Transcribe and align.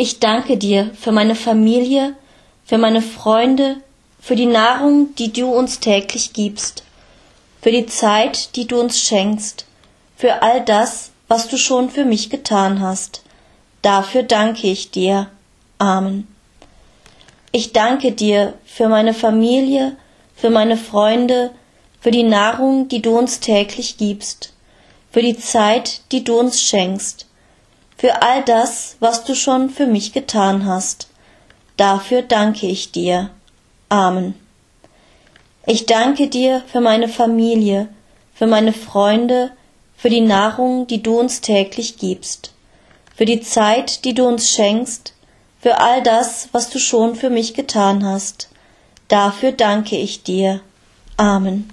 Ich 0.00 0.20
danke 0.20 0.56
dir 0.56 0.92
für 0.94 1.10
meine 1.10 1.34
Familie, 1.34 2.14
für 2.64 2.78
meine 2.78 3.02
Freunde, 3.02 3.78
für 4.20 4.36
die 4.36 4.46
Nahrung, 4.46 5.12
die 5.16 5.32
du 5.32 5.50
uns 5.50 5.80
täglich 5.80 6.32
gibst, 6.32 6.84
für 7.60 7.72
die 7.72 7.86
Zeit, 7.86 8.54
die 8.54 8.68
du 8.68 8.78
uns 8.78 9.00
schenkst, 9.00 9.66
für 10.16 10.42
all 10.42 10.64
das, 10.64 11.10
was 11.26 11.48
du 11.48 11.56
schon 11.56 11.90
für 11.90 12.04
mich 12.04 12.30
getan 12.30 12.80
hast. 12.80 13.22
Dafür 13.82 14.22
danke 14.22 14.68
ich 14.68 14.92
dir. 14.92 15.30
Amen. 15.78 16.28
Ich 17.50 17.72
danke 17.72 18.12
dir 18.12 18.54
für 18.64 18.88
meine 18.88 19.14
Familie, 19.14 19.96
für 20.36 20.50
meine 20.50 20.76
Freunde, 20.76 21.50
für 21.98 22.12
die 22.12 22.22
Nahrung, 22.22 22.86
die 22.86 23.02
du 23.02 23.18
uns 23.18 23.40
täglich 23.40 23.96
gibst, 23.96 24.52
für 25.10 25.22
die 25.22 25.36
Zeit, 25.36 26.02
die 26.12 26.22
du 26.22 26.38
uns 26.38 26.62
schenkst, 26.62 27.26
für 27.98 28.22
all 28.22 28.44
das, 28.44 28.96
was 29.00 29.24
du 29.24 29.34
schon 29.34 29.68
für 29.68 29.86
mich 29.86 30.12
getan 30.12 30.64
hast. 30.64 31.08
Dafür 31.76 32.22
danke 32.22 32.66
ich 32.66 32.92
dir. 32.92 33.30
Amen. 33.88 34.34
Ich 35.66 35.84
danke 35.84 36.28
dir 36.28 36.62
für 36.72 36.80
meine 36.80 37.08
Familie, 37.08 37.88
für 38.34 38.46
meine 38.46 38.72
Freunde, 38.72 39.50
für 39.96 40.10
die 40.10 40.20
Nahrung, 40.20 40.86
die 40.86 41.02
du 41.02 41.18
uns 41.18 41.40
täglich 41.40 41.98
gibst, 41.98 42.52
für 43.14 43.24
die 43.24 43.40
Zeit, 43.40 44.04
die 44.04 44.14
du 44.14 44.26
uns 44.26 44.48
schenkst, 44.48 45.12
für 45.60 45.78
all 45.80 46.02
das, 46.02 46.48
was 46.52 46.70
du 46.70 46.78
schon 46.78 47.16
für 47.16 47.30
mich 47.30 47.52
getan 47.52 48.04
hast. 48.06 48.48
Dafür 49.08 49.50
danke 49.52 49.96
ich 49.96 50.22
dir. 50.22 50.60
Amen. 51.16 51.68